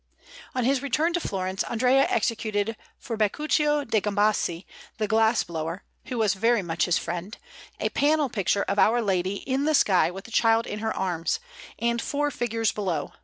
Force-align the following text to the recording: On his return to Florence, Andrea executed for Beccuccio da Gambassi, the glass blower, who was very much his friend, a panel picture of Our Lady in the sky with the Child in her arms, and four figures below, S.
On 0.55 0.65
his 0.65 0.81
return 0.81 1.13
to 1.13 1.19
Florence, 1.19 1.61
Andrea 1.65 2.07
executed 2.09 2.75
for 2.97 3.15
Beccuccio 3.15 3.83
da 3.83 3.99
Gambassi, 4.01 4.65
the 4.97 5.07
glass 5.07 5.43
blower, 5.43 5.83
who 6.05 6.17
was 6.17 6.33
very 6.33 6.63
much 6.63 6.85
his 6.85 6.97
friend, 6.97 7.37
a 7.79 7.89
panel 7.89 8.27
picture 8.27 8.63
of 8.63 8.79
Our 8.79 8.99
Lady 8.99 9.47
in 9.47 9.65
the 9.65 9.75
sky 9.75 10.09
with 10.09 10.23
the 10.25 10.31
Child 10.31 10.65
in 10.65 10.79
her 10.79 10.95
arms, 10.97 11.39
and 11.77 12.01
four 12.01 12.31
figures 12.31 12.71
below, 12.71 13.09
S. 13.09 13.13